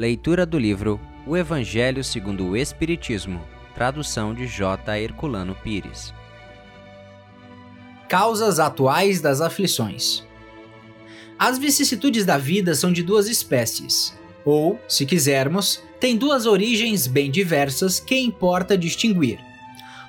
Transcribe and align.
Leitura 0.00 0.46
do 0.46 0.58
livro 0.58 0.98
O 1.26 1.36
Evangelho 1.36 2.02
segundo 2.02 2.46
o 2.46 2.56
Espiritismo, 2.56 3.44
tradução 3.74 4.32
de 4.32 4.46
J. 4.46 4.98
Herculano 4.98 5.54
Pires. 5.54 6.14
Causas 8.08 8.58
atuais 8.58 9.20
das 9.20 9.42
aflições. 9.42 10.24
As 11.38 11.58
vicissitudes 11.58 12.24
da 12.24 12.38
vida 12.38 12.74
são 12.74 12.90
de 12.90 13.02
duas 13.02 13.28
espécies, 13.28 14.18
ou, 14.42 14.80
se 14.88 15.04
quisermos, 15.04 15.82
têm 16.00 16.16
duas 16.16 16.46
origens 16.46 17.06
bem 17.06 17.30
diversas 17.30 18.00
que 18.00 18.18
importa 18.18 18.78
distinguir. 18.78 19.38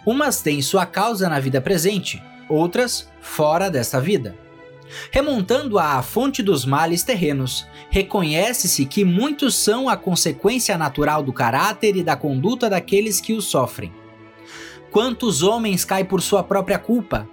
Umas 0.05 0.41
têm 0.41 0.61
sua 0.61 0.85
causa 0.85 1.27
na 1.27 1.37
vida 1.37 1.59
presente, 1.59 2.23
outras 2.47 3.09
fora 3.19 3.69
dessa 3.69 3.99
vida. 3.99 4.37
Remontando 5.11 5.79
à 5.79 6.01
fonte 6.01 6.43
dos 6.43 6.65
males 6.65 7.03
terrenos, 7.03 7.67
reconhece-se 7.89 8.85
que 8.85 9.03
muitos 9.03 9.55
são 9.55 9.87
a 9.87 9.95
consequência 9.95 10.77
natural 10.77 11.23
do 11.23 11.33
caráter 11.33 11.95
e 11.95 12.03
da 12.03 12.15
conduta 12.15 12.69
daqueles 12.69 13.19
que 13.19 13.33
os 13.33 13.45
sofrem. 13.45 13.93
Quantos 14.91 15.41
homens 15.41 15.85
caem 15.85 16.05
por 16.05 16.21
sua 16.21 16.43
própria 16.43 16.77
culpa? 16.77 17.27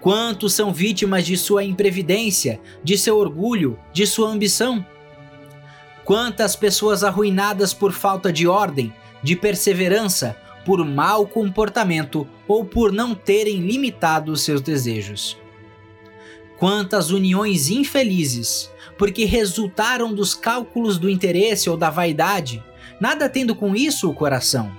Quantos 0.00 0.54
são 0.54 0.72
vítimas 0.72 1.26
de 1.26 1.36
sua 1.36 1.62
imprevidência, 1.62 2.60
de 2.82 2.96
seu 2.96 3.18
orgulho, 3.18 3.78
de 3.92 4.06
sua 4.06 4.28
ambição? 4.28 4.84
Quantas 6.04 6.56
pessoas 6.56 7.04
arruinadas 7.04 7.72
por 7.74 7.92
falta 7.92 8.32
de 8.32 8.48
ordem, 8.48 8.92
de 9.22 9.36
perseverança, 9.36 10.36
por 10.64 10.84
mau 10.84 11.26
comportamento 11.26 12.26
ou 12.48 12.64
por 12.64 12.92
não 12.92 13.14
terem 13.14 13.60
limitado 13.60 14.34
seus 14.36 14.60
desejos? 14.60 15.38
Quantas 16.60 17.10
uniões 17.10 17.70
infelizes, 17.70 18.70
porque 18.98 19.24
resultaram 19.24 20.12
dos 20.12 20.34
cálculos 20.34 20.98
do 20.98 21.08
interesse 21.08 21.70
ou 21.70 21.76
da 21.76 21.88
vaidade, 21.88 22.62
nada 23.00 23.30
tendo 23.30 23.56
com 23.56 23.74
isso 23.74 24.10
o 24.10 24.12
coração? 24.12 24.70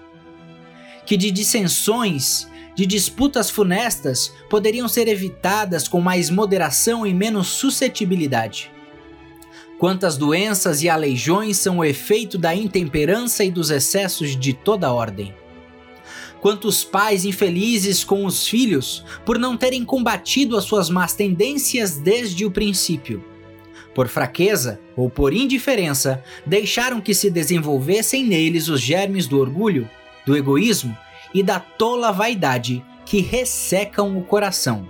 Que 1.08 1.18
de 1.18 1.32
dissensões, 1.32 2.48
de 2.76 2.86
disputas 2.86 3.50
funestas 3.50 4.32
poderiam 4.48 4.88
ser 4.88 5.08
evitadas 5.08 5.88
com 5.88 6.00
mais 6.00 6.30
moderação 6.30 7.04
e 7.04 7.16
menos 7.16 7.48
suscetibilidade. 7.48 8.72
Quantas 9.80 10.16
doenças 10.18 10.84
e 10.84 10.90
aleijões 10.90 11.58
são 11.58 11.80
o 11.80 11.84
efeito 11.84 12.38
da 12.38 12.54
intemperança 12.54 13.44
e 13.44 13.50
dos 13.50 13.72
excessos 13.72 14.40
de 14.40 14.54
toda 14.54 14.94
ordem. 14.94 15.34
Quantos 16.42 16.84
pais 16.84 17.24
infelizes 17.24 18.04
com 18.04 18.26
os 18.26 18.48
filhos 18.48 19.06
por 19.24 19.38
não 19.38 19.56
terem 19.56 19.86
combatido 19.86 20.58
as 20.58 20.64
suas 20.64 20.90
más 20.90 21.14
tendências 21.14 21.98
desde 21.98 22.44
o 22.46 22.50
princípio. 22.50 23.24
Por 23.94 24.08
fraqueza 24.08 24.80
ou 24.98 25.08
por 25.08 25.34
indiferença, 25.34 26.24
deixaram 26.44 27.00
que 27.00 27.14
se 27.14 27.30
desenvolvessem 27.30 28.26
neles 28.26 28.70
os 28.70 28.82
germes 28.82 29.28
do 29.28 29.40
orgulho, 29.40 29.88
do 30.26 30.36
egoísmo 30.36 30.98
e 31.32 31.44
da 31.44 31.60
tola 31.60 32.12
vaidade 32.12 32.84
que 33.06 33.22
ressecam 33.22 34.18
o 34.18 34.24
coração. 34.24 34.88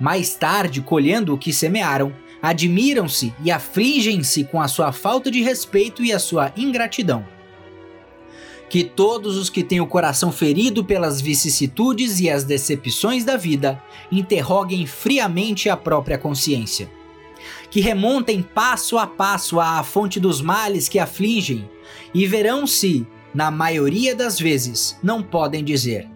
Mais 0.00 0.34
tarde, 0.34 0.80
colhendo 0.80 1.34
o 1.34 1.38
que 1.38 1.52
semearam, 1.52 2.14
admiram-se 2.40 3.34
e 3.44 3.50
afligem-se 3.50 4.44
com 4.44 4.62
a 4.62 4.68
sua 4.68 4.90
falta 4.90 5.30
de 5.30 5.42
respeito 5.42 6.02
e 6.02 6.14
a 6.14 6.18
sua 6.18 6.50
ingratidão 6.56 7.26
que 8.70 8.84
todos 8.84 9.36
os 9.36 9.50
que 9.50 9.64
têm 9.64 9.80
o 9.80 9.86
coração 9.86 10.30
ferido 10.30 10.84
pelas 10.84 11.20
vicissitudes 11.20 12.20
e 12.20 12.30
as 12.30 12.44
decepções 12.44 13.24
da 13.24 13.36
vida 13.36 13.82
interroguem 14.12 14.86
friamente 14.86 15.68
a 15.68 15.76
própria 15.76 16.16
consciência. 16.16 16.88
Que 17.68 17.80
remontem 17.80 18.42
passo 18.42 18.96
a 18.96 19.08
passo 19.08 19.58
à 19.58 19.82
fonte 19.82 20.20
dos 20.20 20.40
males 20.40 20.88
que 20.88 21.00
afligem 21.00 21.68
e 22.14 22.26
verão 22.28 22.64
se, 22.64 23.04
na 23.34 23.50
maioria 23.50 24.14
das 24.14 24.38
vezes, 24.38 24.96
não 25.02 25.20
podem 25.20 25.64
dizer: 25.64 26.08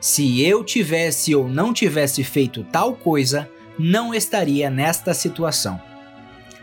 se 0.00 0.42
eu 0.42 0.64
tivesse 0.64 1.34
ou 1.34 1.46
não 1.46 1.74
tivesse 1.74 2.24
feito 2.24 2.64
tal 2.72 2.94
coisa, 2.94 3.50
não 3.78 4.14
estaria 4.14 4.70
nesta 4.70 5.12
situação. 5.12 5.78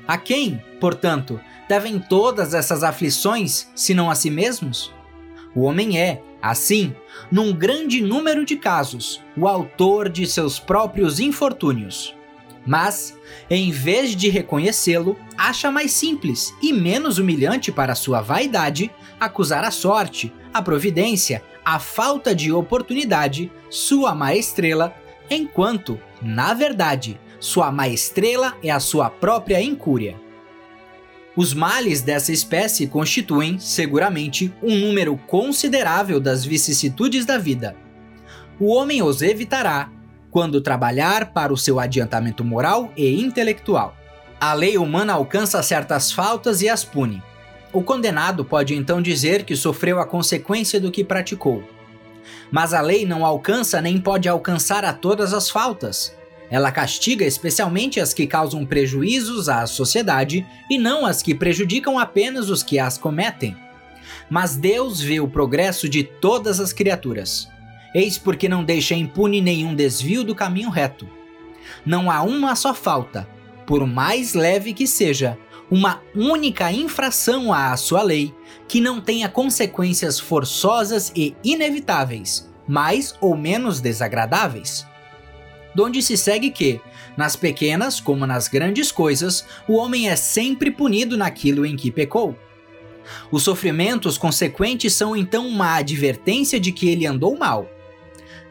A 0.07 0.17
quem, 0.17 0.59
portanto, 0.79 1.39
devem 1.67 1.99
todas 1.99 2.55
essas 2.55 2.83
aflições, 2.83 3.67
se 3.75 3.93
não 3.93 4.09
a 4.09 4.15
si 4.15 4.31
mesmos? 4.31 4.91
O 5.59 5.63
homem 5.63 5.99
é, 5.99 6.21
assim, 6.41 6.95
num 7.29 7.51
grande 7.51 7.99
número 7.99 8.45
de 8.45 8.55
casos, 8.55 9.21
o 9.35 9.45
autor 9.45 10.07
de 10.07 10.25
seus 10.25 10.57
próprios 10.57 11.19
infortúnios. 11.19 12.15
Mas, 12.65 13.19
em 13.49 13.69
vez 13.69 14.15
de 14.15 14.29
reconhecê-lo, 14.29 15.17
acha 15.37 15.69
mais 15.69 15.91
simples 15.91 16.55
e 16.61 16.71
menos 16.71 17.17
humilhante 17.17 17.73
para 17.73 17.93
sua 17.93 18.21
vaidade 18.21 18.89
acusar 19.19 19.65
a 19.65 19.69
sorte, 19.69 20.31
a 20.53 20.61
providência, 20.61 21.43
a 21.65 21.77
falta 21.77 22.33
de 22.33 22.53
oportunidade, 22.53 23.51
sua 23.69 24.15
má 24.15 24.33
estrela, 24.33 24.95
enquanto, 25.29 25.99
na 26.21 26.53
verdade, 26.53 27.19
sua 27.37 27.69
má 27.69 27.89
estrela 27.89 28.55
é 28.63 28.69
a 28.69 28.79
sua 28.79 29.09
própria 29.09 29.61
incúria. 29.61 30.15
Os 31.35 31.53
males 31.53 32.01
dessa 32.01 32.31
espécie 32.31 32.87
constituem, 32.87 33.59
seguramente, 33.59 34.53
um 34.61 34.75
número 34.75 35.15
considerável 35.27 36.19
das 36.19 36.43
vicissitudes 36.43 37.25
da 37.25 37.37
vida. 37.37 37.75
O 38.59 38.73
homem 38.73 39.01
os 39.01 39.21
evitará 39.21 39.89
quando 40.31 40.61
trabalhar 40.61 41.31
para 41.31 41.53
o 41.53 41.57
seu 41.57 41.79
adiantamento 41.79 42.43
moral 42.43 42.91
e 42.95 43.21
intelectual. 43.21 43.95
A 44.39 44.53
lei 44.53 44.77
humana 44.77 45.13
alcança 45.13 45.61
certas 45.63 46.11
faltas 46.11 46.61
e 46.61 46.69
as 46.69 46.83
pune. 46.83 47.21
O 47.71 47.83
condenado 47.83 48.43
pode 48.43 48.73
então 48.73 49.01
dizer 49.01 49.43
que 49.43 49.55
sofreu 49.55 49.99
a 49.99 50.05
consequência 50.05 50.79
do 50.79 50.91
que 50.91 51.03
praticou. 51.03 51.63
Mas 52.51 52.73
a 52.73 52.81
lei 52.81 53.05
não 53.05 53.25
alcança 53.25 53.81
nem 53.81 53.99
pode 53.99 54.27
alcançar 54.27 54.83
a 54.83 54.93
todas 54.93 55.33
as 55.33 55.49
faltas, 55.49 56.15
ela 56.49 56.71
castiga 56.71 57.25
especialmente 57.25 57.99
as 57.99 58.13
que 58.13 58.25
causam 58.25 58.65
prejuízos 58.65 59.47
à 59.47 59.65
sociedade 59.67 60.45
e 60.69 60.77
não 60.77 61.05
as 61.05 61.21
que 61.21 61.35
prejudicam 61.35 61.99
apenas 61.99 62.49
os 62.49 62.63
que 62.63 62.79
as 62.79 62.97
cometem. 62.97 63.55
Mas 64.29 64.55
Deus 64.55 64.99
vê 64.99 65.19
o 65.19 65.27
progresso 65.27 65.87
de 65.87 66.03
todas 66.03 66.59
as 66.59 66.73
criaturas. 66.73 67.47
Eis 67.93 68.17
porque 68.17 68.49
não 68.49 68.63
deixa 68.63 68.95
impune 68.95 69.41
nenhum 69.41 69.75
desvio 69.75 70.23
do 70.23 70.35
caminho 70.35 70.69
reto. 70.69 71.07
Não 71.85 72.09
há 72.09 72.21
uma 72.23 72.55
só 72.55 72.73
falta, 72.73 73.27
por 73.65 73.85
mais 73.85 74.33
leve 74.33 74.73
que 74.73 74.87
seja, 74.87 75.37
uma 75.69 76.01
única 76.15 76.71
infração 76.71 77.53
à 77.53 77.75
sua 77.77 78.01
lei 78.01 78.33
que 78.67 78.81
não 78.81 78.99
tenha 78.99 79.29
consequências 79.29 80.19
forçosas 80.19 81.11
e 81.15 81.35
inevitáveis, 81.43 82.49
mais 82.67 83.15
ou 83.21 83.35
menos 83.35 83.79
desagradáveis 83.79 84.88
donde 85.73 86.01
se 86.01 86.17
segue 86.17 86.49
que, 86.49 86.79
nas 87.15 87.35
pequenas 87.35 87.99
como 87.99 88.25
nas 88.25 88.47
grandes 88.47 88.91
coisas, 88.91 89.45
o 89.67 89.73
homem 89.73 90.09
é 90.09 90.15
sempre 90.15 90.71
punido 90.71 91.17
naquilo 91.17 91.65
em 91.65 91.75
que 91.75 91.91
pecou. 91.91 92.37
Os 93.31 93.43
sofrimentos 93.43 94.17
consequentes 94.17 94.93
são 94.93 95.15
então 95.15 95.47
uma 95.47 95.75
advertência 95.75 96.59
de 96.59 96.71
que 96.71 96.89
ele 96.89 97.05
andou 97.05 97.37
mal. 97.37 97.69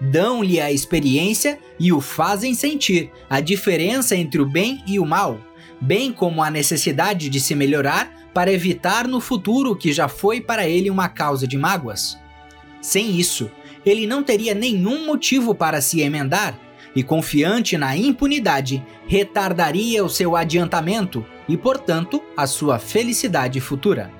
Dão-lhe 0.01 0.61
a 0.61 0.71
experiência 0.71 1.59
e 1.79 1.93
o 1.93 2.01
fazem 2.01 2.55
sentir 2.55 3.11
a 3.29 3.41
diferença 3.41 4.15
entre 4.15 4.41
o 4.41 4.47
bem 4.47 4.83
e 4.87 4.99
o 4.99 5.05
mal, 5.05 5.41
bem 5.81 6.13
como 6.13 6.43
a 6.43 6.51
necessidade 6.51 7.29
de 7.29 7.41
se 7.41 7.55
melhorar 7.55 8.29
para 8.33 8.53
evitar 8.53 9.09
no 9.09 9.21
futuro 9.21 9.73
o 9.73 9.77
que 9.77 9.93
já 9.93 10.07
foi 10.09 10.41
para 10.41 10.69
ele 10.69 10.91
uma 10.91 11.09
causa 11.09 11.47
de 11.47 11.59
mágoas. 11.59 12.17
Sem 12.81 13.19
isso, 13.19 13.51
ele 13.85 14.07
não 14.07 14.23
teria 14.23 14.55
nenhum 14.55 15.07
motivo 15.07 15.55
para 15.55 15.81
se 15.81 16.01
emendar 16.01 16.59
e 16.95 17.03
confiante 17.03 17.77
na 17.77 17.97
impunidade, 17.97 18.85
retardaria 19.07 20.05
o 20.05 20.09
seu 20.09 20.37
adiantamento 20.37 21.25
e, 21.49 21.57
portanto, 21.57 22.23
a 22.37 22.47
sua 22.47 22.79
felicidade 22.79 23.61
futura. 23.61 24.11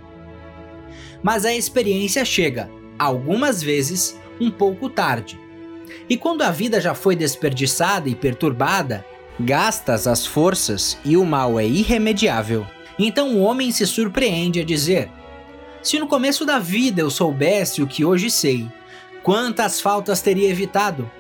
Mas 1.23 1.45
a 1.45 1.55
experiência 1.55 2.25
chega, 2.25 2.71
algumas 2.99 3.63
vezes, 3.63 4.19
um 4.41 4.51
pouco 4.51 4.89
tarde. 4.89 5.39
E 6.09 6.17
quando 6.17 6.43
a 6.43 6.51
vida 6.51 6.81
já 6.81 6.95
foi 6.95 7.17
desperdiçada 7.17 8.09
e 8.09 8.15
perturbada, 8.15 9.05
gastas 9.39 10.07
as 10.07 10.27
forças 10.27 10.99
e 11.05 11.17
o 11.17 11.25
mal 11.25 11.59
é 11.59 11.67
irremediável, 11.67 12.67
então 12.99 13.37
o 13.37 13.41
homem 13.41 13.71
se 13.71 13.87
surpreende 13.87 14.61
a 14.61 14.65
dizer: 14.65 15.11
Se 15.83 15.99
no 15.99 16.07
começo 16.07 16.45
da 16.45 16.59
vida 16.59 17.01
eu 17.01 17.11
soubesse 17.11 17.83
o 17.83 17.87
que 17.87 18.05
hoje 18.05 18.31
sei, 18.31 18.69
quantas 19.23 19.81
faltas 19.81 20.21
teria 20.21 20.49
evitado? 20.49 21.11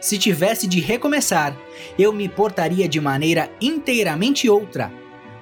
Se 0.00 0.16
tivesse 0.18 0.66
de 0.66 0.80
recomeçar, 0.80 1.56
eu 1.98 2.12
me 2.12 2.28
portaria 2.28 2.88
de 2.88 3.00
maneira 3.00 3.50
inteiramente 3.60 4.48
outra, 4.48 4.90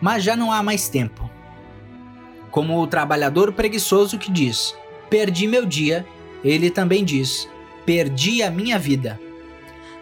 mas 0.01 0.25
já 0.25 0.37
não 0.37 0.53
há 0.53 0.63
mais 0.63 0.89
tempo. 0.89 1.31
Como 2.51 2.81
o 2.81 2.87
trabalhador 2.87 3.53
preguiçoso 3.53 4.19
que 4.19 4.33
diz: 4.33 4.75
Perdi 5.09 5.47
meu 5.47 5.65
dia, 5.65 6.05
ele 6.43 6.71
também 6.71 7.05
diz: 7.05 7.49
Perdi 7.87 8.43
a 8.43 8.51
minha 8.51 8.79
vida. 8.79 9.21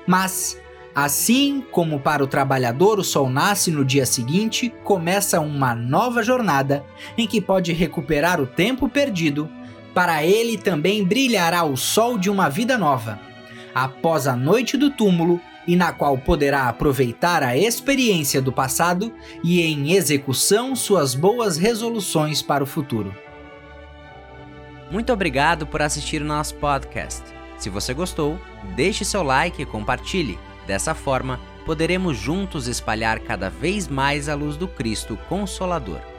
Mas, 0.06 0.59
Assim 0.97 1.62
como 1.70 2.00
para 2.00 2.25
o 2.25 2.26
trabalhador 2.26 2.99
o 2.99 3.05
sol 3.05 3.29
nasce 3.29 3.70
no 3.70 3.85
dia 3.85 4.06
seguinte, 4.06 4.73
começa 4.82 5.38
uma 5.38 5.75
nova 5.75 6.23
jornada 6.23 6.82
em 7.19 7.26
que 7.26 7.38
pode 7.38 7.70
recuperar 7.75 8.41
o 8.41 8.47
tempo 8.47 8.88
perdido, 8.88 9.47
para 9.93 10.25
ele 10.25 10.56
também 10.56 11.05
brilhará 11.05 11.64
o 11.64 11.76
sol 11.76 12.17
de 12.17 12.31
uma 12.31 12.49
vida 12.49 12.79
nova, 12.79 13.20
após 13.76 14.26
a 14.26 14.34
noite 14.34 14.76
do 14.76 14.90
túmulo, 14.90 15.38
e 15.67 15.76
na 15.76 15.93
qual 15.93 16.17
poderá 16.17 16.69
aproveitar 16.69 17.43
a 17.43 17.56
experiência 17.56 18.40
do 18.40 18.52
passado 18.52 19.12
e 19.43 19.61
em 19.61 19.93
execução 19.93 20.76
suas 20.76 21.14
boas 21.14 21.56
resoluções 21.56 22.40
para 22.40 22.62
o 22.62 22.67
futuro. 22.67 23.14
Muito 24.90 25.12
obrigado 25.12 25.67
por 25.67 25.82
assistir 25.82 26.23
o 26.23 26.25
nosso 26.25 26.55
podcast. 26.55 27.23
Se 27.58 27.69
você 27.69 27.93
gostou, 27.93 28.38
deixe 28.76 29.05
seu 29.05 29.23
like 29.23 29.61
e 29.61 29.67
compartilhe. 29.67 30.38
Dessa 30.67 30.94
forma, 30.94 31.40
poderemos 31.64 32.17
juntos 32.17 32.69
espalhar 32.69 33.19
cada 33.19 33.50
vez 33.50 33.88
mais 33.88 34.28
a 34.28 34.34
luz 34.34 34.56
do 34.56 34.69
Cristo 34.69 35.19
Consolador. 35.28 36.15